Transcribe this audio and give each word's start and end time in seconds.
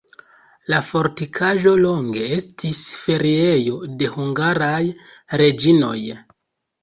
La 0.73 0.77
fortikaĵo 0.85 1.73
longe 1.81 2.23
estis 2.37 2.81
feriejo 3.01 3.75
de 3.99 4.09
hungaraj 4.15 4.81
reĝinoj. 5.43 6.01